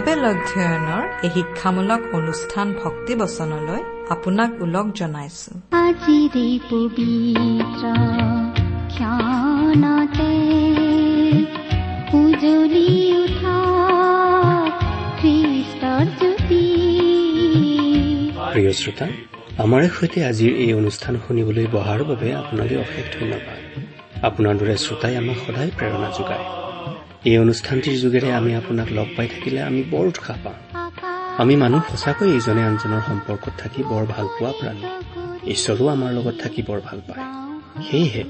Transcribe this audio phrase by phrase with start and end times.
[0.00, 3.80] Bible অধ্যয়নৰ এই শিক্ষামূলক অনুষ্ঠান ভক্তি বচনলৈ
[4.14, 5.52] আপোনাক ওলগ জনাইছো।
[12.20, 12.88] উজলি
[13.22, 13.58] উঠা
[15.20, 16.64] খ্ৰীষ্টৰ জ্যোতি।
[18.52, 19.06] প্ৰিয় শ্ৰোতা
[19.64, 23.60] আমাৰে সৈতে আজিৰ এই অনুষ্ঠান শুনিবলৈ বহাৰ বাবে আপোনালৈ অশেষ ধন্যবাদ।
[24.28, 26.59] আপোনাৰ দৰে শ্ৰোতাই আমাক সদায় প্ৰেৰণা যোগায়।
[27.24, 30.58] এই অনুষ্ঠানটিৰ যোগেৰে আমি আপোনাক লগ পাই থাকিলে আমি বৰ উৎসাহ পাওঁ।
[31.38, 34.84] আমি মানুহ সঁচাকৈ ইজনে আনজনৰ সম্পৰ্কত থাকি বৰ ভাল পোৱা প্ৰাণী।
[35.50, 37.24] ঈশ্বৰো আমাৰ লগত থাকি বৰ ভাল পায়।
[37.90, 38.24] সেয়েহে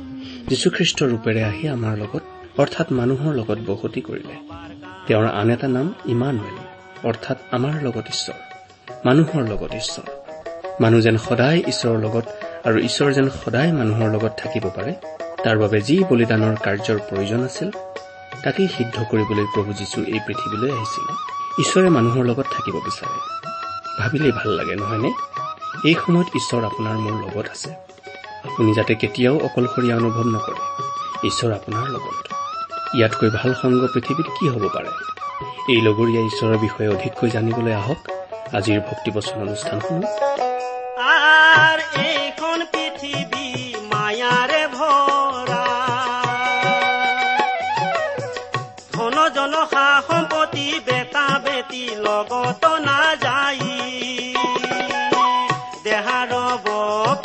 [0.49, 2.23] যীশুখ্ৰীষ্ট ৰূপেৰে আহি আমাৰ লগত
[2.59, 4.35] অৰ্থাৎ মানুহৰ লগত বসতি কৰিলে।
[5.07, 6.57] তেওঁৰ আন এটা নাম ইমানুৱেল
[7.09, 8.39] অৰ্থাৎ আমাৰ লগত ঈশ্বৰ
[9.07, 10.07] মানুহৰ লগত ঈশ্বৰ।
[10.81, 12.27] মানুহ যেন সদায় ঈশ্বৰৰ লগত
[12.65, 14.93] আৰু ঈশ্বৰ যেন সদায় মানুহৰ লগত থাকিব পাৰে
[15.45, 17.71] তাৰ বাবে যি বলিদানৰ কাৰ্যৰ প্ৰয়োজন আছিল
[18.45, 21.13] তাকেই সিদ্ধ কৰিবলৈ প্ৰভু যীশু এই পৃথিৱীলৈ আহিছিলে।
[21.63, 23.19] ঈশ্বৰে মানুহৰ লগত থাকিব বিচাৰে।
[23.99, 25.11] ভাবিলেই ভাল লাগে নহয়নে?
[25.85, 27.71] এই সময়ত ঈশ্বৰ আপোনাৰ মোৰ লগত আছে।
[28.45, 30.83] আপুনি যাতে কেতিয়াও অকলশৰীয়া অনুভৱ নকৰে।
[31.27, 32.33] ঈশ্বৰ আপোনাৰ লগত।
[32.95, 34.89] ইয়াতকৈ ভাল সংগ পৃথিৱীত কি হ'ব পাৰে?
[35.69, 38.09] এই লগৰীয়া ঈশ্বৰৰ বিষয়ে অধিককৈ জানিবলৈ আহক।
[38.55, 40.05] আজিৰ ভক্তিবচন অনুষ্ঠানসমূহ।
[52.11, 53.59] বেটি লগত নাযায়
[55.85, 56.33] দেহাৰ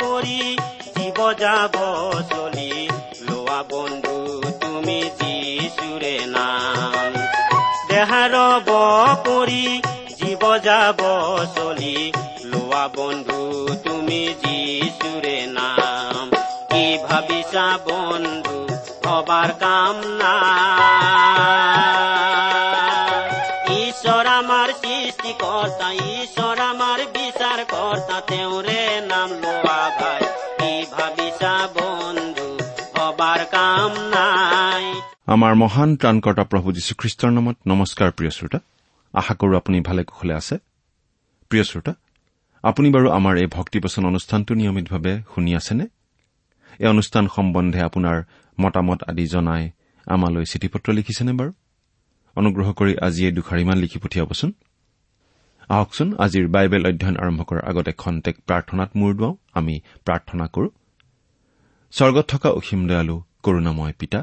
[0.02, 0.56] কৰি
[0.96, 1.76] জীৱ যাব
[2.30, 2.88] চলি।
[3.20, 7.12] লোৱা বন্ধু, তুমি যিচুৰে নাম।
[7.88, 8.34] দেহাৰ
[9.26, 9.82] কৰি
[10.18, 10.96] জীৱ যাব
[11.56, 12.12] চলি।
[12.44, 16.30] লোৱা বন্ধু, তুমি যিচুৰে নাম।
[16.72, 18.66] কি ভাবিছা বন্ধু
[19.08, 21.95] হবাৰ কাম নাই
[25.76, 26.98] আমাৰ
[29.06, 30.20] নাম ভাই।
[30.58, 30.86] কি
[31.74, 32.58] বন্ধু
[33.50, 38.58] কাম নাই। আমাৰ মহান ত্ৰাণকৰ্তা প্ৰভু যীশুখ্ৰীষ্টৰ নামত নমস্কাৰ প্ৰিয় শ্ৰোতা।
[39.12, 40.58] আশা কৰো আপুনি ভালে কুশলে আছে।
[41.48, 41.94] প্ৰিয় শ্ৰোতা
[42.62, 45.86] আপুনি বাৰু আমাৰ এই ভক্তিপচন অনুষ্ঠানটো নিয়মিতভাৱে শুনি আছেনে?
[46.78, 48.22] এই অনুষ্ঠান সম্বন্ধে আপোনাৰ
[48.60, 49.70] মতামত আদি জনাই
[50.06, 51.52] আমালৈ চিঠি পত্ৰ লিখিছেনে বাৰু?
[52.36, 54.52] অনুগ্ৰহ কৰি আজি এই দুখাৰিমান লিখি পঠিয়াবচোন।
[55.68, 60.68] আহকচোন আজিৰ বাইবেল অধ্যয়ন আৰম্ভ কৰাৰ আগতে খন্তেক প্ৰাৰ্থনাত মূৰ দুৱাওঁ আমি প্ৰাৰ্থনা কৰো।
[61.92, 64.20] স্বৰ্গত থকা অসীম দয়ালু কৰুণাময় পিতা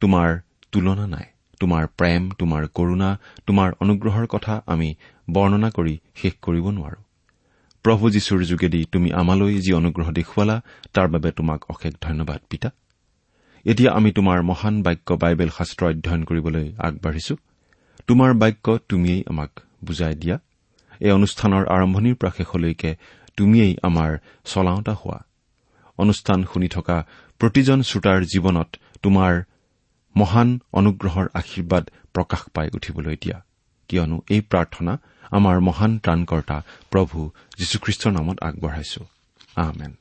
[0.00, 0.28] তোমাৰ
[0.72, 1.26] তুলনা নাই
[1.60, 3.10] তোমাৰ প্ৰেম তোমাৰ কৰুণা
[3.46, 4.88] তোমাৰ অনুগ্ৰহৰ কথা আমি
[5.30, 7.00] বৰ্ণনা কৰি শেষ কৰিব নোৱাৰো।
[7.84, 10.56] প্ৰভু যীশুৰ যোগেদি তুমি আমালৈ যি অনুগ্ৰহ দেখুৱালা
[10.94, 12.68] তাৰ বাবে তোমাক অশেষ ধন্যবাদ পিতা।
[13.66, 17.34] এতিয়া আমি তোমাৰ মহান বাক্য বাইবেল শাস্ত্ৰ অধ্যয়ন কৰিবলৈ আগবাঢ়িছো।
[18.06, 19.50] তোমাৰ বাক্য তুমিয়েই আমাক
[19.88, 20.36] বুজাই দিয়া।
[21.00, 22.90] এই অনুষ্ঠানৰ আৰম্ভণিৰ পৰা শেষলৈকে
[23.36, 24.10] তুমিয়েই আমাৰ
[24.44, 25.18] চলাওঁতা হোৱা।
[25.98, 26.96] অনুষ্ঠান শুনি থকা
[27.40, 28.68] প্ৰতিজন শ্ৰোতাৰ জীৱনত
[29.02, 29.32] তোমাৰ
[30.14, 31.84] মহান অনুগ্ৰহৰ আশীৰ্বাদ
[32.14, 33.36] প্ৰকাশ পাই উঠিবলৈ দিয়া।
[33.90, 34.92] কিয়নো এই প্ৰাৰ্থনা
[35.30, 36.56] আমাৰ মহান ত্ৰাণকৰ্তা
[36.90, 37.18] প্ৰভু
[37.58, 39.02] যীশুখ্ৰীষ্টৰ নামত আগবঢ়াইছো।
[39.56, 39.92] আমেন।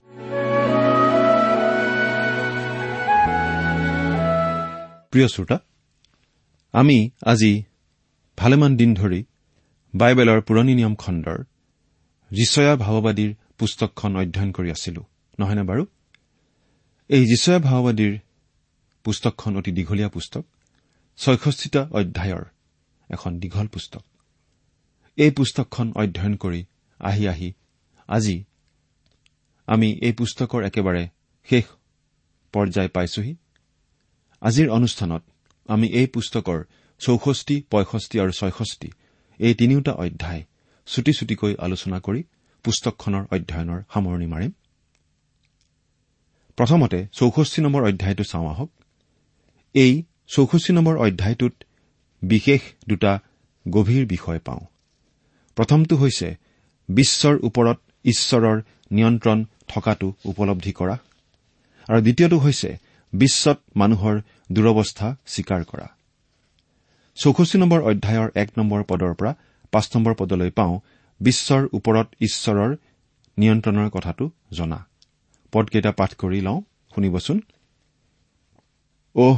[5.11, 5.57] প্ৰিয় শ্ৰোতা
[6.73, 7.51] আমি আজি
[8.37, 9.19] ভালেমান দিন ধৰি
[9.93, 11.39] বাইবেলৰ পুৰণি নিয়ম খণ্ডৰ
[12.31, 15.01] যিচয়া ভাৱবাদীৰ পুস্তকখন অধ্যয়ন কৰি আছিলো
[15.39, 15.83] নহয়নে বাৰু?
[17.09, 18.13] এই যিচয়া ভাৱবাদীৰ
[19.05, 20.43] পুস্তকখন অতি দীঘলীয়া পুস্তক
[21.19, 22.43] ছয়ষষ্ঠিটা অধ্যায়ৰ
[23.09, 24.03] এখন দীঘল পুস্তক।
[25.17, 26.61] এই পুস্তকখন অধ্যয়ন কৰি
[26.99, 27.49] আহি আহি
[28.07, 28.37] আজি
[29.67, 31.03] আমি এই পুস্তকৰ একেবাৰে
[31.49, 31.65] শেষ
[32.53, 33.33] পৰ্যায় পাইছোহি।
[34.41, 35.23] আজিৰ অনুষ্ঠানত
[35.69, 36.59] আমি এই পুস্তকৰ
[37.01, 38.89] চৌষষ্ঠি পঁয়ষষ্ঠি আৰু ছয়ষষ্ঠি
[39.39, 40.43] এই তিনিওটা অধ্যায়
[40.85, 42.23] চুটি চুটিকৈ আলোচনা কৰি
[42.63, 44.51] পুস্তকখনৰ অধ্যয়নৰ সামৰণি মাৰিম।
[46.57, 48.69] প্ৰথমতে চৌষষ্ঠি নম্বৰ অধ্যায়টো চাওঁ আহক।
[49.75, 51.53] এই চৌষষ্ঠি নম্বৰ অধ্যায়টোত
[52.21, 53.19] বিশেষ দুটা
[53.67, 54.59] গভীৰ বিষয় পাওঁ।
[55.55, 56.35] প্ৰথমটো হৈছে
[56.89, 60.97] বিশ্বৰ ওপৰত ঈশ্বৰৰ নিয়ন্ত্ৰণ থকাটো উপলব্ধি কৰা।
[61.89, 62.77] আৰু দ্বিতীয়টো হৈছে
[63.13, 64.21] বিশ্বত মানুহৰ
[64.51, 65.87] দুৰৱস্থা স্বীকাৰ কৰা।
[67.17, 69.31] চৌষষ্ঠি নম্বৰ অধ্যায়ৰ এক নম্বৰ পদৰ পৰা
[69.71, 70.79] পাঁচ নম্বৰ পদলৈ পাওঁ
[71.21, 72.71] বিশ্বৰ ওপৰত ঈশ্বৰৰ
[73.37, 74.79] নিয়ন্ত্ৰণৰ কথাটো জনা।
[75.53, 76.59] পদকেইটা পাঠ কৰি লওঁ
[76.95, 77.37] শুনিবচোন।
[79.15, 79.37] অহ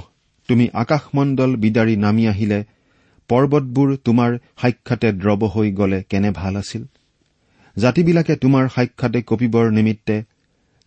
[0.49, 2.59] তুমি আকাশমণ্ডল বিদাৰি নামি আহিলে
[3.29, 4.31] পৰ্বতবোৰ তোমাৰ
[4.61, 6.83] সাক্ষাতে দ্ৰৱ হৈ গলে কেনে ভাল আছিল?
[7.77, 10.15] জাতিবিলাকে তোমাৰ সাক্ষাতে কঁপিবৰ নিমিত্তে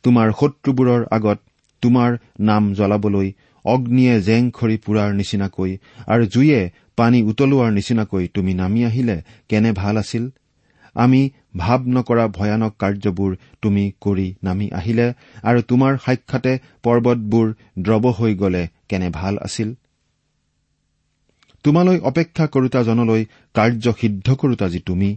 [0.05, 1.39] তোমাৰ শত্ৰুবোৰৰ আগত
[1.83, 3.29] তোমাৰ নাম জ্বলাবলৈ
[3.75, 5.73] অগ্নিয়ে জেং খৰি পোৰাৰ নিচিনাকৈ
[6.07, 6.61] আৰু জুয়ে
[6.97, 9.17] পানী উতলোৱাৰ নিচিনাকৈ তুমি নামি আহিলে
[9.49, 10.25] কেনে ভাল আছিল?
[10.97, 11.21] আমি
[11.57, 13.33] ভাৱ নকৰা ভয়ানক কাৰ্যবোৰ
[13.63, 15.07] তুমি কৰি নামি আহিলে
[15.43, 17.47] আৰু তোমাৰ সাক্ষাতে পৰ্বতবোৰ
[17.79, 19.69] দ্ৰৱ হৈ গলে কেনে ভাল আছিল?
[21.65, 23.23] তোমালৈ অপেক্ষা কৰোতাজনলৈ
[23.55, 25.11] কাৰ্য সিদ্ধ কৰোতা যি তুমি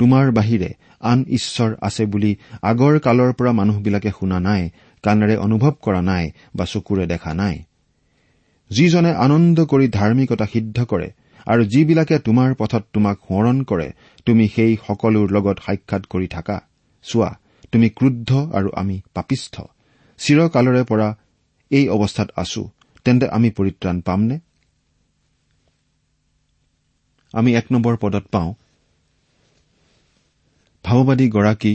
[0.00, 0.70] তোমাৰ বাহিৰে
[1.10, 4.62] আন ঈশ্বৰ আছে বুলি আগৰ কালৰ পৰা মানুহবিলাকে শুনা নাই
[5.04, 6.24] কাণেৰে অনুভৱ কৰা নাই
[6.56, 7.56] বা চকুৰে দেখা নাই।
[8.74, 11.08] যিজনে আনন্দ কৰি ধাৰ্মিকতা সিদ্ধ কৰে
[11.46, 13.88] আৰু যিবিলাকে তোমাৰ পথত তোমাক সোঁৱৰণ কৰে
[14.26, 16.56] তুমি সেই সকলোৰ লগত সাক্ষাৎ কৰি থাকা।
[17.04, 17.30] চোৱা
[17.72, 19.54] তুমি ক্ৰুদ্ধ আৰু আমি পাপিষ্ঠ।
[20.18, 21.08] চিৰকালৰে পৰা
[21.70, 22.62] এই অৱস্থাত আছো।
[23.06, 24.36] তেন্তে আমি পৰিত্ৰাণ পামনে?
[27.34, 28.50] আমি এক নম্বৰ পদত পাওঁ।
[30.84, 31.74] ভাৱবাদীগৰাকী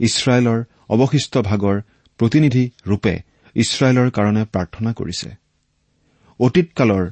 [0.00, 0.58] ইছৰাইলৰ
[0.88, 1.76] অৱশিষ্ট ভাগৰ
[2.20, 3.14] প্ৰতিনিধি ৰূপে
[3.56, 5.47] ইছৰাইলৰ কাৰণে প্ৰাৰ্থনা কৰিছে।
[6.40, 7.10] অতীতকালৰ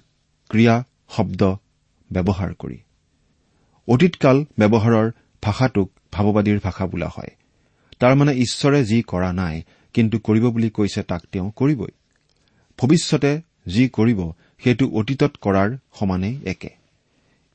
[0.51, 1.43] ক্ৰিয়া শব্দ
[2.11, 2.79] ব্যৱহাৰ কৰি।
[3.89, 5.11] অতীতকাল ব্যৱহাৰৰ
[5.43, 7.33] ভাষাটোক ভাৱবাদীৰ ভাষা বোলা হয়।
[8.01, 9.63] তাৰমানে ঈশ্বৰে যি কৰা নাই
[9.95, 11.93] কিন্তু কৰিব বুলি কৈছে তাক তেওঁ কৰিবই।
[12.79, 14.21] ভৱিষ্যতে যি কৰিব
[14.65, 16.71] সেইটো অতীতত কৰাৰ সমানেই একে।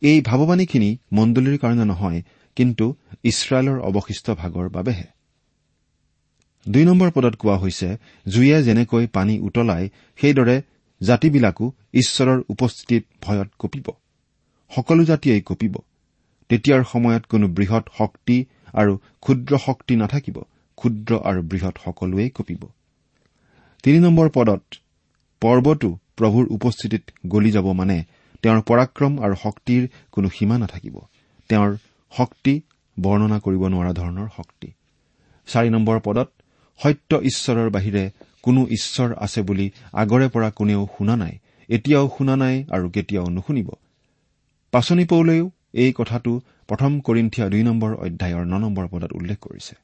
[0.02, 2.22] এই ভাৱবাণীখিনি মণ্ডলীৰ কাৰণে নহয়
[2.56, 5.08] কিন্তু ইছৰাইলৰ অৱশিষ্ট ভাগৰ বাবেহে।
[6.70, 7.98] দুই নম্বৰ পদত কোৱা হৈছে
[8.28, 9.90] জুয়ে যেনেকৈ পানী উতলাই
[10.22, 10.62] সেইদৰে
[11.02, 13.88] জাতিবিলাকো ঈশ্বৰৰ উপস্থিতিত ভয়ত কঁপিব।
[14.76, 15.76] সকলো জাতিয়েই কঁপিব।
[16.50, 20.38] তেতিয়াৰ সময়ত কোনো বৃহৎ শক্তি আৰু ক্ষুদ্ৰ শক্তি নাথাকিব।
[20.76, 22.62] ক্ষুদ্ৰ আৰু বৃহৎ সকলোৱেই কঁপিব।
[23.84, 24.64] তিনি নম্বৰ পদত
[25.42, 28.04] পৰ্বতো প্ৰভুৰ উপস্থিতিত গলি যাব মানে
[28.42, 31.00] তেওঁৰ পৰাক্ৰম আৰু শক্তিৰ কোনো সীমা নাথাকিব।
[31.50, 31.78] তেওঁৰ
[32.18, 32.62] শক্তি
[33.00, 34.72] বৰ্ণনা কৰিব নোৱাৰা ধৰণৰ শক্তি।
[35.48, 36.30] চাৰি নম্বৰ পদত
[36.84, 38.12] সত্য ঈশ্বৰৰ বাহিৰে
[38.44, 41.36] কোনো ঈশ্বৰ আছে বুলি আগৰে পৰা কোনেও শুনা নাই
[41.70, 43.70] এতিয়াও শুনা নাই আৰু কেতিয়াও নুশুনিব।
[44.74, 46.32] পাচনি পৌলেও এই কথাটো
[46.70, 49.76] প্ৰথম কৰিন্ঠিয়া দুই নম্বৰ অধ্যায়ৰ ন নম্বৰ পদত উল্লেখ কৰিছে।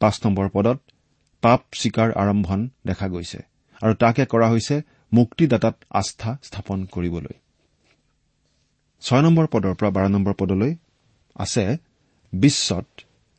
[0.00, 0.78] পাঁচ নম্বৰ পদত
[1.42, 3.40] পাপ স্বীকাৰ আৰম্ভণ দেখা গৈছে
[3.82, 4.76] আৰু তাকে কৰা হৈছে
[5.12, 7.36] মুক্তিদাতাত আস্থা স্থাপন কৰিবলৈ।
[9.02, 10.72] ছয় নম্বৰ পদৰ পৰা বাৰ নম্বৰ পদলৈ
[11.36, 11.64] আছে
[12.32, 12.86] বিশ্বত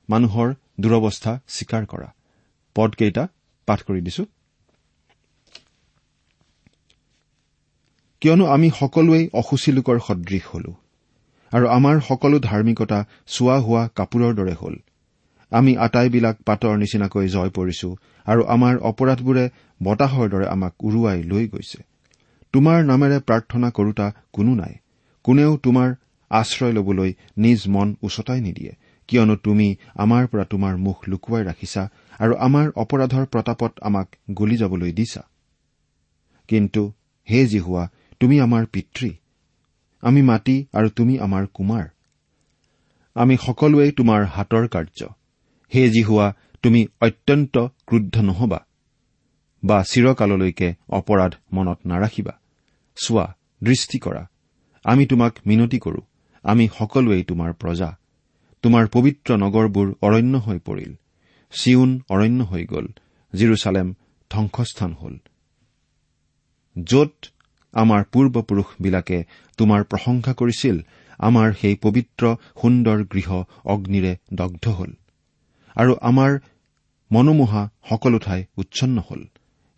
[0.09, 0.47] মানুহৰ
[0.79, 2.09] দুৰৱস্থা স্বীকাৰ কৰা।
[2.75, 3.23] পদকেইটা
[3.71, 4.23] পাঠ কৰি দিছো।
[8.21, 10.71] কিয়নো আমি সকলোৱেই অসুচী লোকৰ সদৃশ হলো
[11.51, 12.99] আৰু আমাৰ সকলো ধাৰ্মিকতা
[13.35, 14.75] চোৱা হোৱা কাপোৰৰ দৰে হ'ল।
[15.51, 17.87] আমি আটাইবিলাক পাতৰ নিচিনাকৈ জয় পৰিছো
[18.27, 19.45] আৰু আমাৰ অপৰাধবোৰে
[19.81, 21.79] বতাহৰ দৰে আমাক উৰুৱাই লৈ গৈছে।
[22.53, 24.73] তোমাৰ নামেৰে প্ৰাৰ্থনা কৰোতা কোনো নাই
[25.25, 25.89] কোনেও তোমাৰ
[26.31, 28.73] আশ্ৰয় লবলৈ নিজ মন উচতাই নিদিয়ে
[29.09, 29.67] কিয়নো তুমি
[30.03, 31.83] আমাৰ পৰা তোমাৰ মুখ লুকুৱাই ৰাখিছা
[32.21, 35.21] আৰু আমাৰ অপৰাধৰ প্ৰতাপত আমাক গলি যাবলৈ দিছা।
[36.47, 36.93] কিন্তু
[37.29, 37.83] হে যি হোৱা
[38.19, 39.09] তুমি আমাৰ পিতৃ।
[40.03, 41.85] আমি মাটি আৰু তুমি আমাৰ কুমাৰ।
[43.15, 44.99] আমি সকলোৱেই তোমাৰ হাতৰ কাৰ্য।
[45.71, 46.27] হে যি হোৱা
[46.63, 47.55] তুমি অত্যন্ত
[47.87, 48.59] ক্ৰুদ্ধ নহবা
[49.63, 52.33] বা চিৰকাললৈকে অপৰাধ মনত নাৰাখিবা।
[52.97, 53.25] চোৱা
[53.63, 54.23] দৃষ্টি কৰা।
[54.85, 56.01] আমি তোমাক মিনতি কৰো।
[56.43, 57.89] আমি সকলোৱেই তোমাৰ প্ৰজা।
[58.63, 60.93] তোমাৰ পবিত্ৰ নগৰবোৰ অৰণ্য হৈ পৰিল।
[61.53, 62.87] চিউন অৰণ্য হৈ গ'ল।
[63.33, 63.93] জিৰচালেম
[64.31, 65.17] ধ্বংসস্থান হল।
[66.83, 67.25] য'ত
[67.73, 69.23] আমাৰ পূৰ্বপুৰুষবিলাকে
[69.57, 70.77] তোমাৰ প্ৰশংসা কৰিছিল
[71.19, 74.91] আমাৰ সেই পবিত্ৰ সুন্দৰ গৃহ অগ্নিৰে দগ্ধ হল।
[75.75, 76.39] আৰু আমাৰ
[77.11, 79.21] মনোমোহা সকলো ঠাই উচ্ছন্ন হল।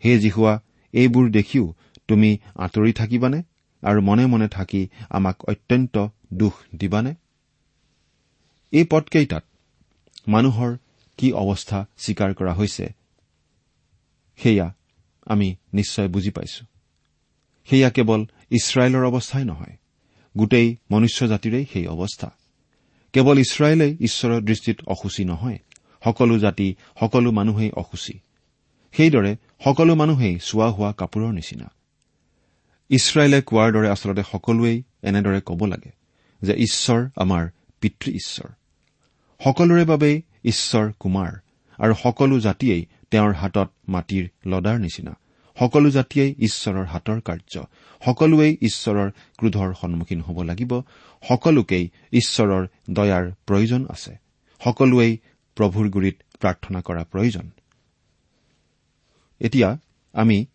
[0.04, 0.60] হে জিহুৱা
[0.92, 1.74] এইবোৰ দেখিও
[2.08, 3.42] তুমি আঁতৰি থাকিবানে?
[3.82, 7.14] আৰু মনে মনে থাকি আমাক অত্যন্ত দুখ দিবানে?
[8.72, 9.44] এই পদকেইটাত
[10.28, 10.76] মানুহৰ
[11.16, 12.86] কি অৱস্থা স্বীকাৰ কৰা হৈছে?
[14.36, 14.74] সেয়া
[15.26, 16.64] আমি নিশ্চয় বুজি পাইছো।
[17.70, 19.76] সেয়া কেৱল ইছৰাইলৰ অৱস্থাই নহয়
[20.38, 22.30] গোটেই মনুষ্য জাতিৰেই সেই অৱস্থা।
[23.12, 25.58] কেৱল ইছৰাইলেই ঈশ্বৰৰ দৃষ্টিত অসুচী নহয়
[26.04, 28.18] সকলো জাতি সকলো মানুহেই অসুচী
[28.92, 31.70] সেইদৰে সকলো মানুহেই চোৱা হোৱা কাপোৰৰ নিচিনা।
[32.88, 35.92] ইছৰাইলে কোৱাৰ দৰে আচলতে সকলোৱেই এনেদৰে ক'ব লাগে
[36.42, 37.48] যে ঈশ্বৰ আমাৰ
[37.80, 38.50] পিতৃ ঈশ্বৰ।
[39.44, 41.32] সকলোৰে বাবেই ঈশ্বৰ কুমাৰ
[41.78, 45.18] আৰু সকলো জাতিয়েই তেওঁৰ হাতত মাটিৰ লদাৰ নিচিনা।
[45.58, 47.64] সকলো জাতিয়েই ঈশ্বৰৰ হাতৰ কাৰ্য।
[48.04, 50.80] সকলোৱেই ঈশ্বৰৰ ক্ৰোধৰ সন্মুখীন হ'ব লাগিব।
[51.28, 54.16] সকলোকেই ঈশ্বৰৰ দয়াৰ প্ৰয়োজন আছে।
[54.64, 55.18] সকলোৱেই
[55.56, 57.50] প্ৰভুৰ গুৰিত প্ৰাৰ্থনা কৰা প্ৰয়োজন।
[59.40, 59.78] এতিয়া
[60.12, 60.46] আমি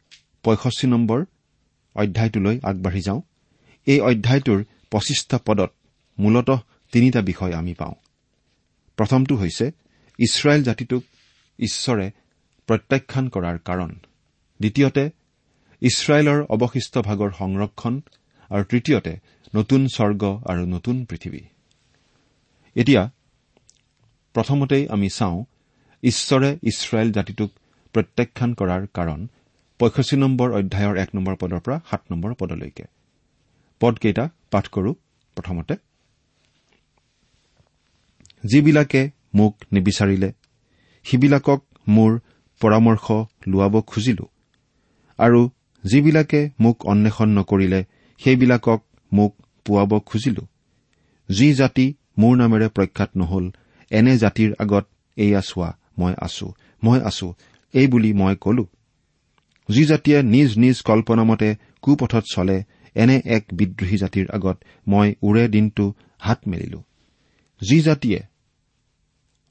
[0.43, 1.25] পঁয়ষষ্ঠি নম্বৰ
[1.95, 3.21] অধ্যায়টোলৈ আগবাঢ়ি যাওঁ।
[3.85, 5.71] এই অধ্যায়টোৰ পঁচিছটা পদত
[6.19, 6.49] মূলত
[6.91, 7.93] তিনিটা বিষয় আমি পাওঁ।
[8.99, 9.65] প্ৰথমটো হৈছে
[10.19, 11.03] ইছৰাইল জাতিটোক
[11.59, 12.07] ঈশ্বৰে
[12.69, 13.91] প্ৰত্যাখ্যান কৰাৰ কাৰণ
[14.59, 15.03] দ্বিতীয়তে
[15.81, 17.93] ইছৰাইলৰ অৱশিষ্ট ভাগৰ সংৰক্ষণ
[18.51, 19.13] আৰু তৃতীয়তে
[19.55, 21.41] নতুন স্বৰ্গ আৰু নতুন পৃথিৱী
[22.75, 23.03] এতিয়া
[24.35, 25.39] প্ৰথমতেই আমি চাওঁ
[26.03, 27.49] ঈশ্বৰে ইছৰাইল জাতিটোক
[27.95, 29.19] প্ৰত্যাখ্যান কৰাৰ কাৰণ
[29.79, 32.85] পঁয়ষষ্ঠি নম্বৰ অধ্যায়ৰ এক নম্বৰ পদৰ পৰা সাত নম্বৰ পদলৈকে।
[33.81, 34.91] পদকেইটা পাঠ কৰো
[35.37, 35.73] প্ৰথমতে।
[38.43, 39.01] যিবিলাকে
[39.35, 40.29] মোক নিবিচাৰিলে
[41.05, 42.11] সিবিলাকক মোৰ
[42.61, 43.05] পৰামৰ্শ
[43.47, 44.25] লোৱাব খুজিলো।
[45.19, 45.41] আৰু
[45.83, 47.81] যিবিলাকে মোক অন্বেষণ নকৰিলে
[48.21, 48.81] সেইবিলাকক
[49.11, 49.31] মোক
[49.65, 50.43] পোৱাব খুজিলো।
[51.29, 51.85] যি জাতি
[52.17, 53.45] মোৰ নামেৰে প্ৰখ্যাত নহল
[53.91, 54.85] এনে জাতিৰ আগত
[55.17, 55.69] এয়া চোৱা
[55.99, 56.47] মই আছো
[56.83, 57.27] মই আছো
[57.73, 58.65] এই বুলি মই কলো।
[59.69, 61.49] যি জাতিয়ে নিজ নিজ কল্পনামতে
[61.81, 62.57] কুপথত চলে
[62.95, 65.85] এনে এক বিদ্ৰোহী জাতিৰ আগত মই ওৰে দিনটো
[66.19, 66.79] হাত মেলিলো।
[67.61, 68.19] যি জাতিয়ে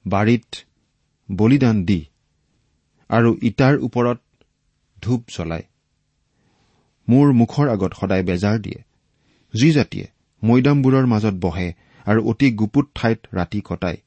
[0.07, 0.49] বাৰীত
[1.29, 2.01] বলিদান দি
[3.11, 4.19] আৰু ইটাৰ ওপৰত
[5.03, 5.65] ধূপ জ্বলায়
[7.09, 8.81] মোৰ মুখৰ আগত সদায় বেজাৰ দিয়ে।
[9.55, 10.07] যি জাতিয়ে
[10.43, 11.69] মৈদামবোৰৰ মাজত বহে
[12.07, 13.99] আৰু অতি গুপুত ঠাইত ৰাতি কটায়।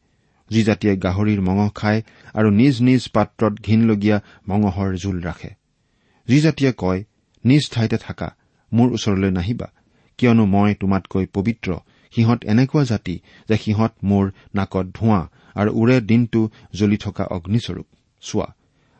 [0.49, 2.01] যি জাতিয়ে গাহৰিৰ মঙহ খায়
[2.33, 4.17] আৰু নিজ নিজ পাত্ৰত ঘীনলগীয়া
[4.47, 5.51] মঙহৰ জোল ৰাখে।
[6.27, 7.03] যি জাতিয়ে কয়
[7.45, 8.27] নিজ ঠাইতে থাকা
[8.73, 9.67] মোৰ ওচৰলৈ নাহিবা।
[10.17, 11.69] কিয়নো মই তোমাতকৈ পবিত্ৰ
[12.13, 13.15] সিহঁত এনেকুৱা জাতি
[13.49, 14.25] যে সিহঁত মোৰ
[14.55, 15.21] নাকত ধোঁৱা
[15.55, 16.41] আৰু ওৰে দিনটো
[16.77, 17.87] জ্বলি থকা অগ্নিস্বৰূপ।
[18.23, 18.47] চোৱা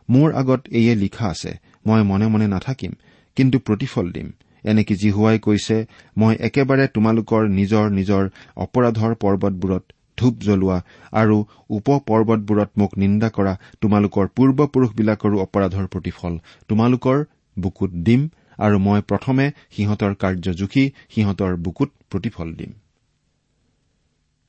[0.10, 1.52] মোৰ আগত এয়ে লিখা আছে
[1.88, 2.92] মই মনে মনে নাথাকিম
[3.38, 4.28] কিন্তু প্ৰতিফল দিম।
[4.64, 5.78] এনেকে জিহুৱাই কৈছে
[6.18, 8.24] মই একেবাৰে তোমালোকৰ নিজৰ নিজৰ
[8.66, 9.84] অপৰাধৰ পৰ্বতবোৰত
[10.18, 10.78] ধূপ জ্বলোৱা
[11.14, 11.38] আৰু
[11.70, 16.34] উপ পৰ্বতবোৰত মোক নিন্দা কৰা তোমালোকৰ পূৰ্বপুৰুষবিলাকৰো অপৰাধৰ প্ৰতিফল।
[16.70, 17.18] তোমালোকৰ
[17.58, 18.22] বুকুত দিম
[18.60, 22.72] আৰু মই প্ৰথমে সিহঁতৰ কাৰ্য জুখি সিহঁতৰ বুকুত প্ৰতিফল দিম।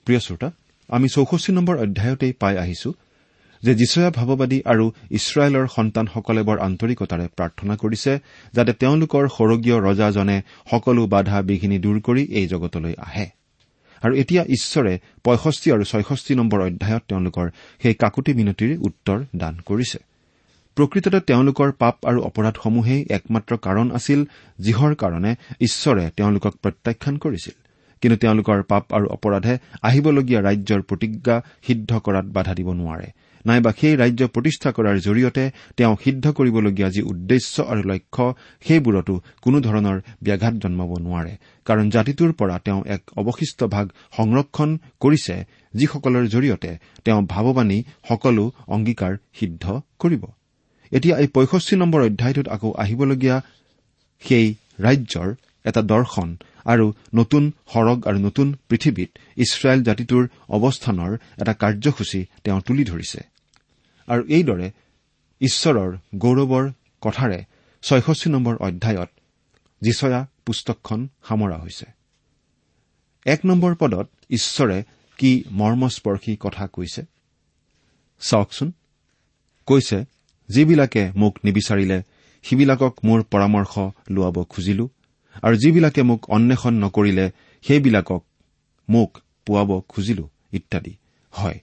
[0.07, 0.49] প্ৰিয় শ্ৰোতা
[0.89, 2.91] আমি চৌষষ্ঠি নম্বৰ অধ্যায়তেই পাই আহিছো
[3.63, 8.13] যে যিচয়া ভাৱবাদী আৰু ইছৰাইলৰ সন্তানসকলে বৰ আন্তৰিকতাৰে প্ৰাৰ্থনা কৰিছে
[8.55, 10.37] যাতে তেওঁলোকৰ সৰগীয় ৰজাজনে
[10.71, 13.27] সকলো বাধা বিঘিনি দূৰ কৰি এই জগতলৈ আহে।
[14.03, 14.93] আৰু এতিয়া ঈশ্বৰে
[15.25, 17.47] পঁয়ষষ্ঠি আৰু ছয়ষষ্ঠি নম্বৰ অধ্যায়ত তেওঁলোকৰ
[17.83, 19.99] সেই কাকুতি মিনতিৰ উত্তৰ দান কৰিছে।
[20.77, 24.21] প্ৰকৃততে তেওঁলোকৰ পাপ আৰু অপৰাধসমূহেই একমাত্ৰ কাৰণ আছিল
[24.61, 27.55] যিহৰ কাৰণে ঈশ্বৰে তেওঁলোকক প্ৰত্যাখ্যান কৰিছিল।
[28.03, 29.55] কিন্তু তেওঁলোকৰ পাপ আৰু অপৰাধে
[29.89, 33.09] আহিবলগীয়া ৰাজ্যৰ প্ৰতিজ্ঞা সিদ্ধ কৰাত বাধা দিব নোৱাৰে।
[33.45, 35.45] নাইবা সেই ৰাজ্য প্ৰতিষ্ঠা কৰাৰ জৰিয়তে
[35.77, 38.25] তেওঁ সিদ্ধ কৰিবলগীয়া যি উদ্দেশ্য আৰু লক্ষ্য
[38.67, 41.33] সেইবোৰতো কোনো ধৰণৰ ব্যাঘাত জন্মাব নোৱাৰে।
[41.67, 45.37] কাৰণ জাতিটোৰ পৰা তেওঁ এক অৱশিষ্ট ভাগ সংৰক্ষণ কৰিছে
[45.75, 46.71] যিসকলৰ জৰিয়তে
[47.05, 47.79] তেওঁ ভাৱবাণী
[48.09, 48.45] সকলো
[48.75, 49.65] অংগীকাৰ সিদ্ধ
[49.99, 50.23] কৰিব।
[50.93, 53.37] এতিয়া এই পঁয়ষষ্ঠি নম্বৰ অধ্যায়টোত আকৌ আহিবলগীয়া
[54.23, 54.47] সেই
[54.81, 55.29] ৰাজ্যৰ
[55.65, 56.29] এটা দৰ্শন
[56.65, 63.21] আৰু নতুন সৰগ আৰু নতুন পৃথিৱীত ইছৰাইল জাতিটোৰ অৱস্থানৰ এটা কাৰ্যসূচী তেওঁ তুলি ধৰিছে।
[64.07, 64.71] আৰু এইদৰে
[65.41, 67.45] ঈশ্বৰৰ গৌৰৱৰ কথাৰে
[67.83, 69.11] ছয়ষষ্ঠি নম্বৰ অধ্যায়ত
[69.83, 71.87] যিচয়া পুস্তকখন সামৰা হৈছে।
[73.27, 74.83] এক নম্বৰ পদত ঈশ্বৰে
[75.19, 77.03] কি মৰ্মস্পৰ্শী কথা কৈছে?
[78.21, 78.73] চাওকচোন।
[79.67, 80.05] কৈছে
[80.49, 82.03] যিবিলাকে মোক নিবিচাৰিলে
[82.43, 83.79] সিবিলাকক মোৰ পৰামৰ্শ
[84.11, 84.89] লোৱাব খুজিলো।
[85.43, 87.31] আৰু যিবিলাকে মোক অন্বেষণ নকৰিলে
[87.63, 88.25] সেইবিলাকক
[88.89, 90.97] মোক পোৱাব খুজিলো ইত্যাদি।
[91.31, 91.61] হয়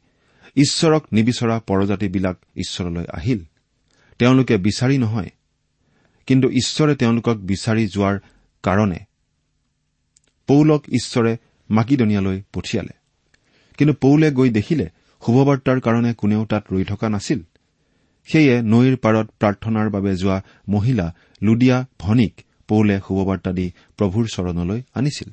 [0.55, 3.39] ঈশ্বৰক নিবিচৰা পৰজাতিবিলাক ঈশ্বৰলৈ আহিল।
[4.19, 5.29] তেওঁলোকে বিচাৰি নহয়
[6.27, 8.19] কিন্তু ঈশ্বৰে তেওঁলোকক বিচাৰি যোৱাৰ
[8.63, 8.99] কাৰণে
[10.47, 11.38] পৌলক ঈশ্বৰে
[11.69, 12.93] মাকিদনিয়ালৈ পঠিয়ালে।
[13.77, 14.89] কিন্তু পৌলে গৈ দেখিলে
[15.25, 17.41] শুভবাৰ্তাৰ কাৰণে কোনেও তাত ৰৈ থকা নাছিল।
[18.31, 25.29] সেয়ে নৈৰ পাৰত প্ৰাৰ্থনাৰ বাবে যোৱা মহিলা লুডিয়া ভনীক পৌলে শুভবাৰ্তা দি প্ৰভুৰ চৰণলৈ আনিছিল।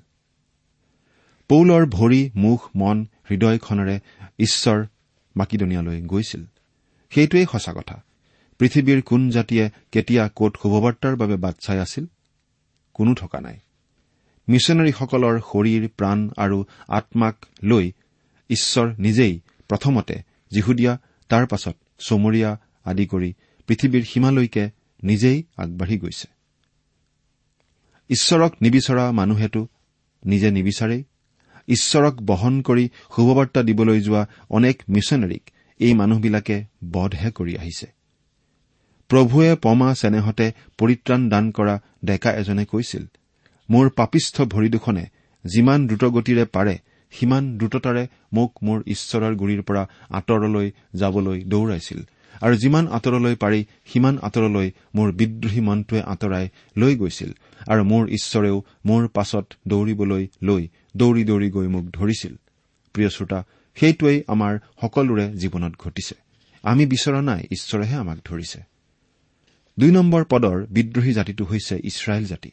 [1.49, 3.97] পৌলৰ ভৰি মুখ মন হৃদয়খনেৰে
[4.39, 4.87] ঈশ্বৰ
[5.37, 6.43] মাকিদনিয়ালৈ গৈছিল।
[7.11, 7.97] সেইটোৱেই সঁচা কথা।
[8.59, 12.05] পৃথিৱীৰ কোন জাতিয়ে কেতিয়া কত শুভবাৰ্তাৰ বাবে বাট চাই আছিল
[12.95, 13.59] কোনো থকা নাই।
[14.49, 17.93] মিছনেৰীসকলৰ শৰীৰ প্ৰাণ আৰু আত্মাক লৈ
[18.51, 20.17] ঈশ্বৰ নিজেই প্ৰথমতে
[20.51, 20.93] যিহুদীয়া
[21.29, 22.51] তাৰ পাছত চমৰীয়া
[22.85, 23.31] আদি কৰি
[23.67, 24.65] পৃথিৱীৰ সীমালৈকে
[25.03, 26.36] নিজেই আগবাঢ়ি গৈছে।
[28.11, 29.67] ঈশ্বৰক নিবিচৰা মানুহেতো
[30.27, 31.03] নিজে নিবিচাৰেই।
[31.69, 32.85] ঈশ্বৰক বহন কৰি
[33.17, 36.57] শুভবাৰ্তা দিবলৈ যোৱা অনেক মিছনেৰীক এই মানুহবিলাকে
[36.93, 37.87] বধহে কৰি আহিছে।
[39.11, 40.47] প্ৰভুৱে পমা চেনেহতে
[40.79, 43.05] পৰিত্ৰাণ দান কৰা ডেকা এজনে কৈছিল
[43.71, 45.05] মোৰ পাপিষ্ঠ ভৰি দুখনে
[45.45, 46.79] যিমান দ্ৰুতগতিৰে পাৰে
[47.11, 52.01] সিমান দ্ৰুততাৰে মোক মোৰ ঈশ্বৰৰ গুৰিৰ পৰা আঁতৰলৈ যাবলৈ দৌৰাইছিল।
[52.43, 57.33] আৰু যিমান আঁতৰলৈ পাৰি সিমান আঁতৰলৈ মোৰ বিদ্ৰোহী মনটোৱে আঁতৰাই লৈ গৈছিল
[57.69, 62.37] আৰু মোৰ ঈশ্বৰেও মোৰ পাছত দৌৰিবলৈ লৈ দৌৰি দৌৰি গৈ মোক ধৰিছিল।
[62.93, 66.15] প্ৰিয় শ্ৰোতা সেইটোৱেই আমাৰ সকলোৰে জীৱনত ঘটিছে।
[66.63, 68.61] আমি বিচৰা নাই ঈশ্বৰেহে আমাক ধৰিছে।
[69.79, 72.51] দুই নম্বৰ পদৰ বিদ্ৰোহী জাতিটো হৈছে ইছৰাইল জাতি।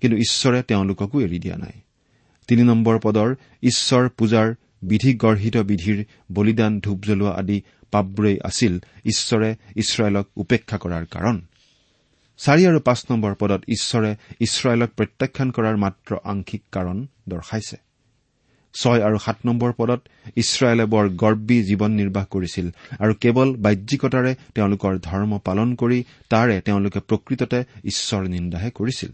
[0.00, 1.80] কিন্তু ঈশ্বৰে তেওঁলোককো এৰি দিয়া নাই।
[2.48, 7.62] তিনি নম্বৰ পদৰ ঈশ্বৰ পূজাৰ বিধি গৰ্হিত বিধিৰ বলিদান ধূপ জ্বলোৱা আদি
[7.94, 8.74] পাপবোৰেই আছিল
[9.12, 9.48] ঈশ্বৰে
[9.82, 11.36] ইছৰাইলক উপেক্ষা কৰাৰ কাৰণ।
[12.40, 14.10] চাৰি আৰু পাঁচ নম্বৰ পদত ঈশ্বৰে
[14.40, 16.98] ইছৰাইলক প্ৰত্যাখ্যান কৰাৰ মাত্ৰ আংশিক কাৰণ
[17.28, 17.76] দৰ্শাইছে।
[18.74, 20.00] ছয় আৰু সাত নম্বৰ পদত
[20.36, 22.66] ইছৰাইলে বৰ গৰ্বী জীৱন নিৰ্বাহ কৰিছিল
[22.98, 25.98] আৰু কেৱল বাহ্যিকতাৰে তেওঁলোকৰ ধৰ্ম পালন কৰি
[26.32, 29.12] তাৰে তেওঁলোকে প্ৰকৃততে ঈশ্বৰ নিন্দাহে কৰিছিল।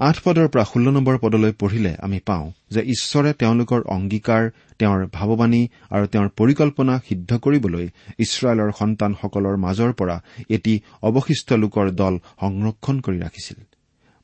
[0.00, 4.42] আঠ পদৰ পৰা ষোল্ল নম্বৰ পদলৈ পঢ়িলে আমি পাওঁ যে ঈশ্বৰে তেওঁলোকৰ অংগীকাৰ
[4.78, 7.86] তেওঁৰ ভাৱবাণী আৰু তেওঁৰ পৰিকল্পনা সিদ্ধ কৰিবলৈ
[8.18, 10.16] ইছৰাইলৰ সন্তানসকলৰ মাজৰ পৰা
[10.50, 13.58] এটি অৱশিষ্ট লোকৰ দল সংৰক্ষণ কৰি ৰাখিছিল।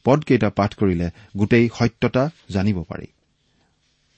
[0.04, 3.06] পদকেইটা পাঠ কৰিলে গোটেই সত্যতা জানিব পাৰি।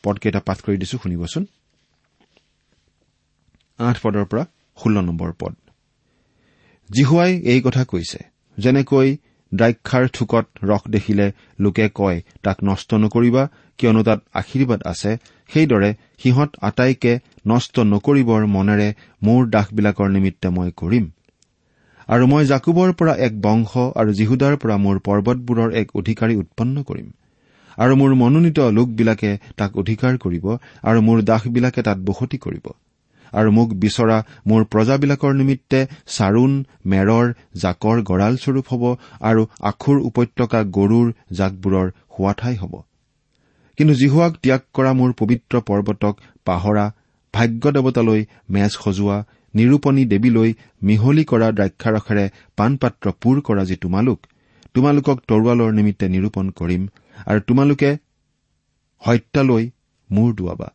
[0.05, 1.45] পদকেইটা পাঠ কৰি দিছো শুনিবচোন।
[3.79, 4.45] আঠ পদৰ পৰা
[4.79, 5.55] ষোল্ল নম্বৰ পদ।
[6.91, 8.19] জিহুৱাই এই কথা কৈছে
[8.59, 9.17] যেনেকৈ
[9.52, 13.43] দ্ৰাক্ষাৰ থোকত ৰস দেখিলে লোকে কয় তাক নষ্ট নকৰিবা
[13.78, 15.11] কিয়নো তাত আশীৰ্বাদ আছে।
[15.50, 17.12] সেইদৰে সিহঁত আটাইকে
[17.47, 18.88] নষ্ট নকৰিবৰ মনেৰে
[19.23, 21.05] মোৰ দাসবিলাকৰ নিমিত্তে মই কৰিম।
[22.09, 27.09] আৰু মই জাকুবৰ পৰা এক বংশ আৰু জিহুদাৰ পৰা মোৰ পৰ্বতবোৰৰ এক অধিকাৰী উৎপন্ন কৰিম।
[27.78, 30.47] আৰু মোৰ মনোনীত লোকবিলাকে তাক অধিকাৰ কৰিব
[30.83, 32.67] আৰু মোৰ দাসবিলাকে তাত বসতি কৰিব।
[33.32, 35.80] আৰু মোক বিচৰা মোৰ প্ৰজাবিলাকৰ নিমিত্তে
[36.16, 36.52] চাৰোন
[36.87, 37.26] মেৰৰ
[37.62, 38.85] জাকৰ গঁড়ালস্বৰূপ হ'ব
[39.20, 42.75] আৰু আখুৰ উপত্যকা গৰুৰ জাকবোৰৰ হোৱা ঠাই হ'ব।
[43.78, 46.85] কিন্তু জিহুৱাক ত্যাগ কৰা মোৰ পবিত্ৰ পৰ্বতক পাহৰা
[47.35, 48.20] ভাগ্য দেৱতালৈ
[48.50, 49.18] মেজ সজোৱা
[49.54, 50.50] নিৰূপণী দেৱীলৈ
[50.82, 52.25] মিহলি কৰা দ্ৰাক্ষাৰসেৰে
[52.56, 54.18] পাণপাত্ৰ পূৰ কৰা যি তোমালোক
[54.75, 56.83] তোমালোকক তৰোৱালৰ নিমিত্তে নিৰূপণ কৰিম
[57.26, 57.90] আৰু তোমালোকে
[59.03, 59.64] হত্যালৈ
[60.11, 60.68] মূৰ দুৱাবা।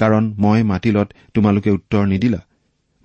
[0.00, 2.40] কাৰণ মই মাতিলত তোমালোকে উত্তৰ নিদিলা।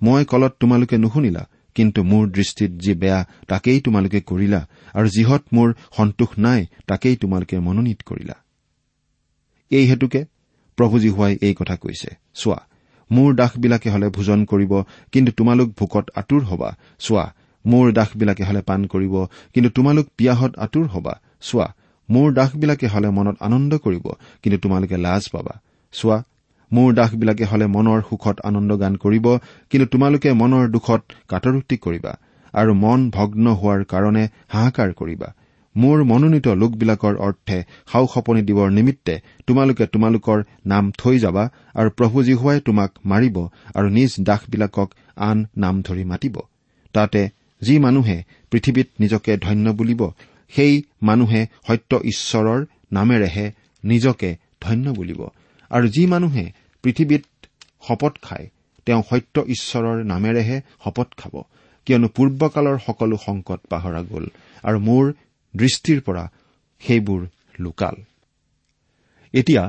[0.00, 1.42] মই কলত তোমালোকে নুশুনিলা
[1.76, 4.60] কিন্তু মোৰ দৃষ্টিত যি বেয়া তাকেই তোমালোকে কৰিলা
[4.94, 8.36] আৰু যিহত মোৰ সন্তোষ নাই তাকেই তোমালোকে মনোনীত কৰিলা।
[9.70, 10.20] এই হেতুকে
[10.78, 12.58] প্ৰভুজী হোৱাই এই কথা কৈছে। চোৱা
[13.10, 14.72] মোৰ দাসবিলাকে হলে ভোজন কৰিব
[15.12, 17.24] কিন্তু তোমালোক ভোকত আঁতোৰ হবা। চোৱা
[17.64, 19.14] মোৰ দাসবিলাকে হলে পাণ কৰিব
[19.54, 21.66] কিন্তু তোমালোক পিয়াহত আঁতোৰ হবা। চোৱা
[22.08, 24.06] মোৰ দাসবিলাকে হলে মনত আনন্দ কৰিব
[24.42, 25.54] কিন্তু তোমালোকে লাজ পাবা।
[25.94, 26.18] চোৱা
[26.70, 29.26] মোৰ দাসবিলাকে হলে মনৰ সুখত আনন্দ গান কৰিব
[29.70, 32.12] কিন্তু তোমালোকে মনৰ দুখত কাটৰুক্তি কৰিবা
[32.54, 35.28] আৰু মন ভগ্ন হোৱাৰ কাৰণে হাহাকাৰ কৰিবা।
[35.76, 37.58] মোৰ মনোনীত লোকবিলাকৰ অৰ্থে
[37.92, 39.14] সাও সপনি দিবৰ নিমিত্তে
[39.46, 43.36] তোমালোকে তোমালোকৰ নাম থৈ যাবা আৰু প্ৰভু জীহুৱাই তোমাক মাৰিব
[43.74, 44.88] আৰু নিজ দাসবিলাকক
[45.28, 46.36] আন নাম ধৰি মাতিব।
[46.94, 47.22] তাতে
[47.62, 48.16] যি মানুহে
[48.50, 50.02] পৃথিৱীত নিজকে ধন্য বুলিব
[50.52, 52.60] সেই মানুহে সত্য ঈশ্বৰৰ
[52.92, 53.46] নামেৰেহে
[53.84, 55.20] নিজকে ধন্য বুলিব।
[55.70, 56.44] আৰু যি মানুহে
[56.84, 57.24] পৃথিৱীত
[57.88, 58.46] শপত খায়
[58.86, 61.34] তেওঁ সত্য ঈশ্বৰৰ নামেৰেহে শপত খাব।
[61.86, 64.26] কিয়নো পূৰ্বকালৰ সকলো সংকট পাহৰা গ'ল
[64.64, 65.04] আৰু মোৰ
[65.54, 66.24] দৃষ্টিৰ পৰা
[66.82, 67.20] সেইবোৰ
[67.60, 67.96] লোকাল।
[69.34, 69.62] এতিয়া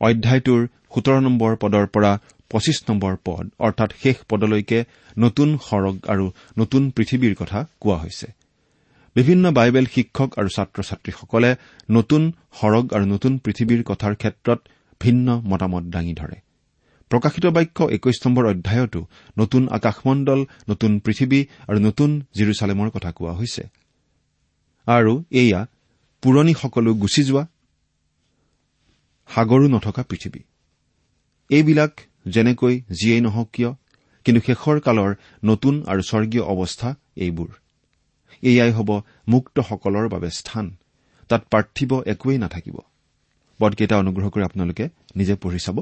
[0.00, 0.60] অধ্যায়টোৰ
[0.94, 2.12] সোতৰ নম্বৰ পদৰ পৰা
[2.50, 4.78] পঁচিছ নম্বৰ পদ অৰ্থাৎ শেষ পদলৈকে
[5.18, 6.26] নতুন সৰগ আৰু
[6.58, 8.28] নতুন পৃথিৱীৰ কথা কোৱা হৈছে।
[9.16, 11.50] বিভিন্ন বাইবেল শিক্ষক আৰু ছাত্ৰ ছাত্ৰীসকলে
[11.90, 12.22] নতুন
[12.60, 14.60] সৰগ আৰু নতুন পৃথিৱীৰ কথাৰ ক্ষেত্ৰত
[15.00, 16.38] ভিন্ন মতামত দাঙি ধৰে।
[17.10, 19.00] প্ৰকাশিত বাক্য একৈশ নম্বৰ অধ্যায়তো
[19.38, 23.62] নতুন আকাশমণ্ডল নতুন পৃথিৱী আৰু নতুন জিৰচালেমৰ কথা কোৱা হৈছে।
[24.86, 25.66] আৰু এয়া
[26.22, 27.46] পুৰণি সকলো গুচি যোৱা
[29.28, 30.40] সাগৰো নথকা পৃথিৱী।
[31.50, 33.70] এইবিলাক যেনেকৈ যিয়েই নহওক কিয়
[34.24, 37.48] কিন্তু শেষৰ কালৰ নতুন আৰু স্বৰ্গীয় অৱস্থা এইবোৰ।
[38.42, 40.76] এয়াই হ'ব মুক্তসকলৰ বাবে স্থান।
[41.28, 42.76] তাত পাৰ্থিৱ একোৱেই নাথাকিব।
[43.60, 44.84] পদকেইটা অনুগ্ৰহ কৰি আপোনালোকে
[45.16, 45.78] নিজে পঢ়ি চাব।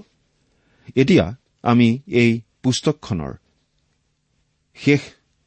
[0.96, 1.24] এতিয়া
[1.64, 1.88] আমি
[2.20, 2.30] এই
[2.62, 3.32] পুস্তকখনৰ
[4.78, 5.00] শেষ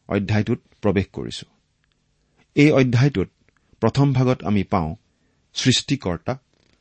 [0.09, 1.45] অধ্যায়টোত প্ৰৱেশ কৰিছো।
[2.55, 3.29] এই অধ্যায়টোত
[3.81, 4.89] প্ৰথম ভাগত আমি পাওঁ
[5.55, 6.33] সৃষ্টিকৰ্তা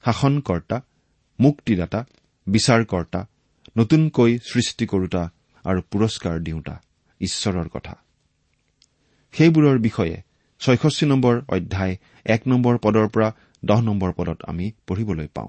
[0.05, 0.77] শাসনকৰ্তা
[1.39, 2.01] মুক্তিদাতা
[2.47, 3.21] বিচাৰকৰ্তা
[3.77, 5.23] নতুনকৈ সৃষ্টি কৰোতা
[5.65, 6.75] আৰু পুৰস্কাৰ দিওঁতা
[7.21, 7.95] ঈশ্বৰৰ কথা।
[9.35, 10.17] সেইবোৰৰ বিষয়ে
[10.61, 11.95] ছয়ষষ্ঠি নম্বৰ অধ্যায়
[12.27, 13.29] এক নম্বৰ পদৰ পৰা
[13.65, 15.49] দহ নম্বৰ পদত আমি পঢ়িবলৈ পাওঁ।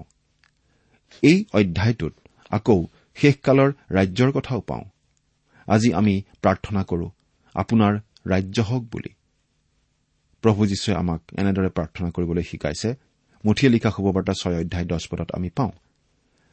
[1.22, 2.14] এই অধ্যায়টোত
[2.50, 4.84] আকৌ শেষকালৰ ৰাজ্যৰ কথাও পাওঁ।
[5.66, 7.10] আজি আমি প্ৰাৰ্থনা কৰো
[7.54, 9.08] আপোনাৰ ৰাজ্য হওক বুলি।
[10.42, 12.94] প্ৰভু যীশুৱে আমাক এনেদৰে প্ৰাৰ্থনা কৰিবলৈ শিকাইছে।
[13.44, 15.70] মুঠিয়ে লিখা শুভবাৰ্তা ছয় অধ্যায় দহ পদত আমি পাওঁ।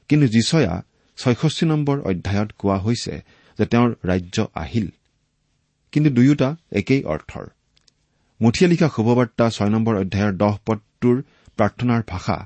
[0.07, 0.83] কিন্তু যীচয়া
[1.17, 3.23] ছয়ষষ্ঠি নম্বৰ অধ্যায়ত কোৱা হৈছে
[3.57, 4.87] যে তেওঁৰ ৰাজ্য আহিল।
[5.91, 7.47] কিন্তু দুয়োটা একেই অৰ্থৰ।
[8.41, 11.23] মুঠিয়ে লিখা শুভবাৰ্তা ছয় নম্বৰ অধ্যায়ৰ দহ পদটোৰ
[11.57, 12.37] প্ৰাৰ্থনাৰ ভাষা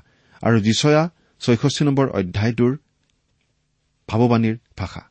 [0.42, 1.02] আৰু যিচয়া
[1.40, 2.72] ছয়ষষ্ঠি নম্বৰ অধ্যায়টোৰ
[4.08, 5.02] ভাৱবাণীৰ ভাষা।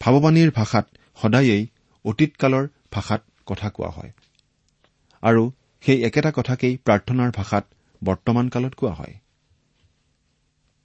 [0.00, 0.86] ভাৱবাণীৰ ভাষাত
[1.18, 1.62] সদায়েই
[2.04, 4.12] অতীতকালৰ ভাষাত কথা কোৱা হয়
[5.22, 5.42] আৰু
[5.84, 7.64] সেই একেটা কথাকেই প্ৰাৰ্থনাৰ ভাষাত
[8.02, 9.14] বৰ্তমান কালত কোৱা হয়।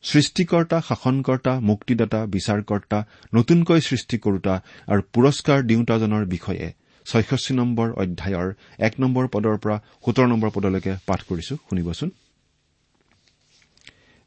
[0.03, 2.99] সৃষ্টিকৰ্তা শাসনকৰ্তা মুক্তিদাতা বিচাৰকৰ্তা
[3.33, 4.53] নতুনকৈ সৃষ্টি কৰোতা
[4.87, 6.67] আৰু পুৰস্কাৰ দিওঁতাজনৰ বিষয়ে
[7.05, 12.09] ছয়ষষ্ঠি নম্বৰ অধ্যায়ৰ এক নম্বৰ পদৰ পৰা সোতৰ নম্বৰ পদলৈকে পাঠ কৰিছো শুনিবচোন।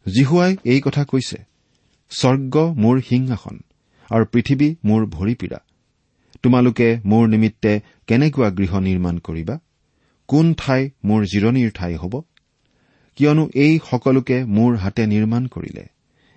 [0.07, 1.39] জিহুৱাই এই কথা কৈছে
[2.11, 3.57] স্বৰ্গ মোৰ সিংহাসন
[4.11, 5.61] আৰু পৃথিৱী মোৰ ভৰিপীড়া
[6.43, 9.59] তোমালোকে মোৰ নিমিত্তে কেনেকুৱা গৃহ নিৰ্মাণ কৰিবা?
[10.29, 12.21] কোন ঠাই মোৰ জিৰণিৰ ঠাই হ'ব?
[13.17, 15.85] কিয়নো এই সকলোকে মোৰ হাতে নিৰ্মাণ কৰিলে।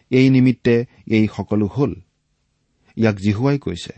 [0.10, 1.96] এই নিমিত্তে এই সকলো হল।
[2.98, 3.94] ইয়াক জিহুৱাই কৈছে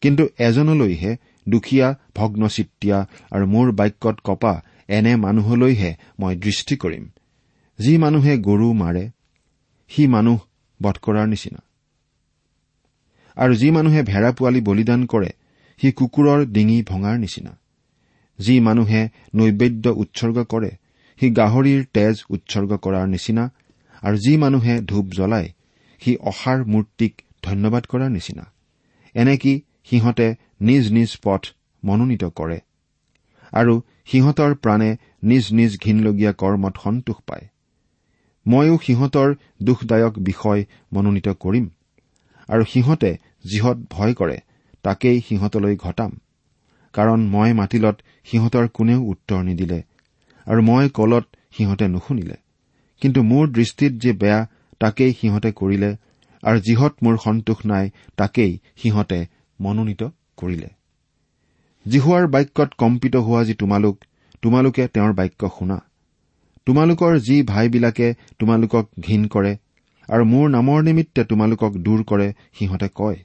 [0.00, 1.16] কিন্তু এজনলৈহে
[1.48, 2.98] দুখীয়া ভগ্নচিত্তীয়া
[3.30, 7.04] আৰু মোৰ বাক্যত কপা এনে মানুহলৈহে মই দৃষ্টি কৰিম।
[7.78, 9.10] যি মানুহে গৰু মাৰে
[9.90, 10.38] সি মানুহ
[10.82, 11.60] বধ কৰাৰ নিচিনা।
[13.36, 15.30] আৰু যি মানুহে ভেড়া পোৱালি বলিদান কৰে
[15.80, 17.52] সি কুকুৰৰ ডিঙি ভঙাৰ নিচিনা।
[18.38, 20.70] যি মানুহে নৈবেদ্য উৎসৰ্গ কৰে
[21.20, 23.50] সি গাহৰিৰ তেজ উৎসৰ্গ কৰাৰ নিচিনা।
[24.02, 25.48] আৰু যি মানুহে ধূপ জ্বলায়
[26.02, 28.52] সি অসাৰ মূৰ্তিক ধন্যবাদ কৰাৰ নিচিনা।
[29.14, 30.26] এনেকি সিহঁতে
[30.68, 31.48] নিজ নিজ পথ
[31.82, 32.58] মনোনীত কৰে
[33.52, 33.74] আৰু
[34.10, 34.90] সিহঁতৰ প্ৰাণে
[35.30, 37.44] নিজ নিজ ঘীনলগীয়া কৰ্মত সন্তোষ পায়।
[38.46, 40.60] ময়ো সিহঁতৰ দুখদায়ক বিষয়
[40.92, 41.66] মনোনীত কৰিম
[42.48, 43.10] আৰু সিহঁতে
[43.44, 44.38] যিহত ভয় কৰে
[44.82, 46.12] তাকেই সিহঁতলৈ ঘটাম।
[46.94, 49.80] কাৰণ মই মাতিলত সিহঁতৰ কোনেও উত্তৰ নিদিলে
[50.46, 51.24] আৰু মই কলত
[51.56, 52.36] সিহঁতে নুশুনিলে।
[53.02, 54.40] কিন্তু মোৰ দৃষ্টিত যে বেয়া
[54.80, 55.90] তাকেই সিহঁতে কৰিলে
[56.42, 59.20] আৰু যিহত মোৰ সন্তোষ নাই তাকেই সিহঁতে
[59.60, 60.02] মনোনীত
[60.36, 60.68] কৰিলে।
[61.86, 63.96] জিহুৱাৰ বাক্যত কম্পিত হোৱা যি তোমালোক
[64.42, 65.78] তোমালোকে তেওঁৰ বাক্য শুনা।
[66.66, 69.52] তোমালোকৰ যি ভাইবিলাকে তোমালোকক ঘীন কৰে
[70.08, 73.18] আৰু মোৰ নামৰ নিমিত্তে তোমালোকক দূৰ কৰে সিহঁতে কয়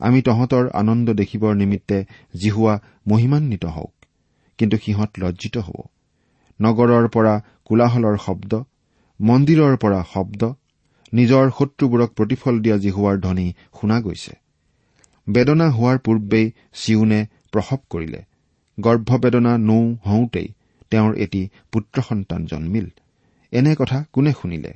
[0.00, 1.98] আমি তহঁতৰ আনন্দ দেখিবৰ নিমিত্তে
[2.42, 2.74] জিহুৱা
[3.08, 3.94] মহিমান্বিত হওক
[4.58, 5.76] কিন্তু সিহঁত লজ্জিত হ'ব।
[6.60, 8.52] নগৰৰ পৰা কোলাহলৰ শব্দ
[9.20, 10.42] মন্দিৰৰ পৰা শব্দ
[11.12, 13.46] নিজৰ শত্ৰুবোৰক প্ৰতিফল দিয়া জিহুৱাৰ ধ্বনি
[13.80, 14.41] শুনা গৈছে।
[15.28, 18.20] বেদনা হোৱাৰ পূৰ্বেই চিউনে প্ৰসৱ কৰিলে।
[18.80, 20.48] গৰ্ভবেদনা নৌ হওঁতেই
[20.90, 22.88] তেওঁৰ এটি পুত্ৰ সন্তান জন্মিল।
[23.52, 24.72] এনে কথা কোনে শুনিলে?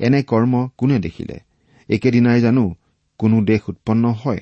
[0.00, 1.36] এনে কৰ্ম কোনে দেখিলে?
[1.88, 2.74] একেদিনাই জানো
[3.18, 4.40] কোনো দেশ উৎপন্ন হয়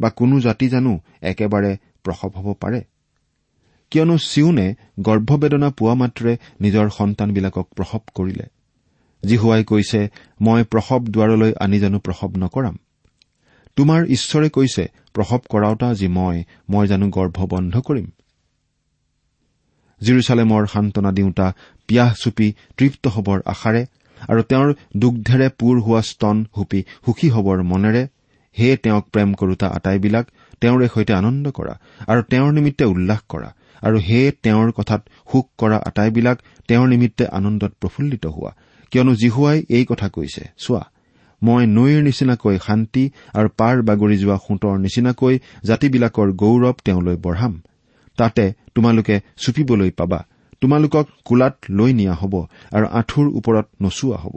[0.00, 2.80] বা কোনো জাতি জানো একেবাৰে প্ৰসৱ হ'ব পাৰে?
[3.90, 8.46] কিয়নো চিউনে গৰ্ভবেদনা পোৱা মাত্ৰে নিজৰ সন্তানবিলাকক প্ৰসৱ কৰিলে।
[9.22, 10.00] জিহুৱাই কৈছে
[10.40, 12.76] মই প্ৰসৱ দুৱাৰলৈ আনি জানো প্ৰসৱ নকৰাম।
[13.76, 16.36] তোমাৰ ঈশ্বৰে কৈছে প্ৰসৱ কৰাওতা যি মই
[16.70, 18.06] মই জানো গৰ্ভ বন্ধ কৰিম।
[20.00, 21.46] জিৰচালেমৰ সান্তনা দিওঁতা
[21.88, 23.82] পিয়াহ চুপি তৃপ্ত হবৰ আশাৰে
[24.30, 28.02] আৰু তেওঁৰ দুগ্ধেৰে পূৰ হোৱা স্তন হুপি সুখী হবৰ মনেৰে
[28.56, 30.24] হে তেওঁক প্ৰেম কৰোতা আটাইবিলাক
[30.60, 31.74] তেওঁৰে সৈতে আনন্দ কৰা
[32.06, 33.50] আৰু তেওঁৰ নিমিত্তে উল্লাস কৰা
[33.82, 38.52] আৰু হে তেওঁৰ কথাত সুখ কৰা আটাইবিলাক তেওঁৰ নিমিত্তে আনন্দত প্ৰফুল্লিত হোৱা।
[38.92, 40.82] কিয়নো জিহুৱাই এই কথা কৈছে চোৱা
[41.42, 47.54] মই নৈৰ নিচিনাকৈ শান্তি আৰু পাৰ বাগৰি যোৱা সোঁতৰ নিচিনাকৈ জাতিবিলাকৰ গৌৰৱ তেওঁলৈ বঢ়াম।
[48.18, 50.20] তাতে তোমালোকে চুপিবলৈ পাবা।
[50.60, 52.34] তোমালোকক কোলাত লৈ নিয়া হ'ব
[52.72, 54.36] আৰু আঁঠুৰ ওপৰত নচোৱা হ'ব।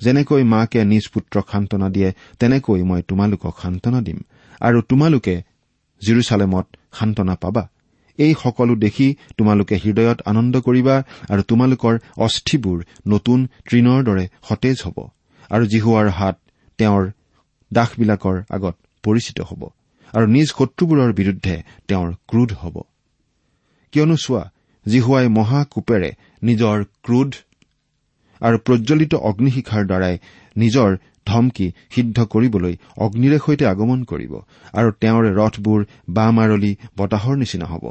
[0.00, 4.18] যেনেকৈ মাকে নিজ পুত্ৰক সান্তনা দিয়ে তেনেকৈ মই তোমালোকক সান্তনা দিম।
[4.60, 5.34] আৰু তোমালোকে
[6.02, 7.62] জিৰচালেমত সান্তনা পাবা।
[8.18, 10.96] এই সকলো দেখি তোমালোকে হৃদয়ত আনন্দ কৰিবা
[11.28, 12.78] আৰু তোমালোকৰ অস্থিবোৰ
[13.08, 14.98] নতুন তৃণৰ দৰে সতেজ হ'ব।
[15.54, 16.36] আৰু জিহুৱাৰ হাত
[16.78, 17.04] তেওঁৰ
[17.70, 19.62] দাসবিলাকৰ আগত পৰিচিত হ'ব
[20.14, 21.54] আৰু নিজ শত্ৰুবোৰৰ বিৰুদ্ধে
[21.88, 22.76] তেওঁৰ ক্ৰোধ হ'ব।
[23.92, 24.44] কিয়নো চোৱা
[24.86, 26.10] জিহুৱাই মহাকোপেৰে
[26.42, 27.32] নিজৰ ক্ৰোধ
[28.40, 30.14] আৰু প্ৰজ্বলিত অগ্নিশিখাৰ দ্বাৰাই
[30.56, 30.90] নিজৰ
[31.26, 34.32] ধমকি সিদ্ধ কৰিবলৈ অগ্নিৰে সৈতে আগমন কৰিব
[34.74, 37.84] আৰু তেওঁৰ ৰথবোৰ বামাৰলি বতাহৰ নিচিনা হ'ব।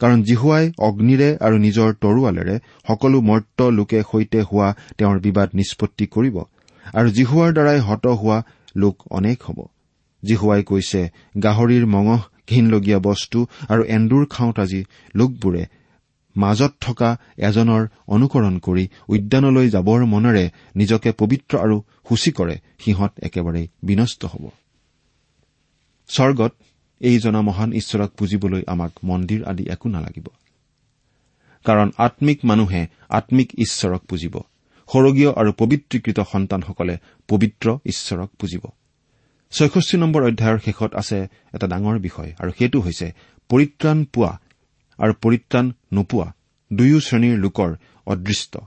[0.00, 2.56] কাৰণ জিহুৱাই অগ্নিৰে আৰু নিজৰ তৰোৱালেৰে
[2.88, 6.36] সকলো মৰ্ত লোকে সৈতে হোৱা তেওঁৰ বিবাদ নিষ্পত্তি কৰিব
[6.94, 8.42] আৰু জিহুৱাৰ দ্বাৰাই হত হোৱা
[8.76, 9.66] লোক অনেক হ'ব।
[10.24, 11.08] জিহুৱাই কৈছে
[11.42, 15.66] গাহৰিৰ মঙহ ঘীনলগীয়া বস্তু আৰু এন্দুৰ খাওঁত আজি লোকবোৰে
[16.36, 23.68] মাজত থকা এজনৰ অনুকৰণ কৰি উদ্যানলৈ যাবৰ মনেৰে নিজকে পবিত্ৰ আৰু সূচী কৰে সিহঁত একেবাৰে
[23.82, 24.48] বিনষ্ট হ'ব।
[26.08, 26.52] স্বৰ্গত
[27.00, 30.26] এই জনা মহান ঈশ্বৰক পুজিবলৈ আমাক মন্দিৰ আদি একো নালাগিব।
[31.64, 34.38] কাৰণ আম্মিক মানুহে আম্মিক ঈশ্বৰক পুজিব।
[34.92, 36.98] সৰগীয় আৰু পবিত্ৰীকৃত সন্তানসকলে
[37.28, 38.64] পবিত্ৰ ঈশ্বৰক পুজিব।
[39.52, 41.18] ছয়ষষ্ঠি নম্বৰ অধ্যায়ৰ শেষত আছে
[41.54, 43.06] এটা ডাঙৰ বিষয় আৰু সেইটো হৈছে
[43.48, 44.32] পৰিত্ৰাণ পোৱা
[44.98, 46.32] আৰু পৰিত্ৰাণ নোপোৱা
[46.72, 47.70] দুয়ো শ্ৰেণীৰ লোকৰ
[48.06, 48.58] অদৃষ্ট।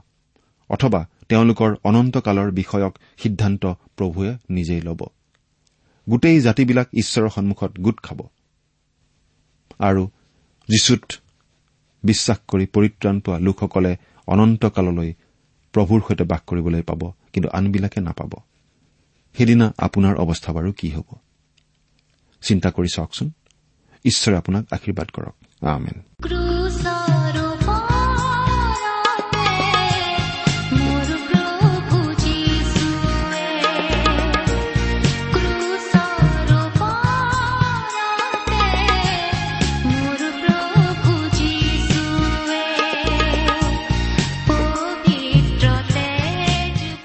[0.70, 5.00] অথবা তেওঁলোকৰ অনন্তকালৰ বিষয়ক সিদ্ধান্ত প্ৰভুৱে নিজেই ল'ব।
[6.08, 8.18] গোটেই জাতিবিলাক ঈশ্বৰৰ সন্মুখত গোট খাব।
[9.78, 10.10] আৰু
[10.68, 11.04] যীশুত
[12.04, 15.14] বিশ্বাস কৰি পৰিত্ৰাণ পোৱা লোকসকলে অনন্তকাললৈ
[15.74, 18.32] প্ৰভুৰ সৈতে বাস কৰিবলৈ পাব কিন্তু আনবিলাকে নাপাব।
[19.34, 21.08] সেইদিনা আপোনাৰ অৱস্থা বাৰু কি হ'ব?
[22.42, 23.30] চিন্তা কৰি চাওকচোন।
[24.04, 25.34] ঈশ্বৰে আপোনাক আশীৰ্বাদ কৰক।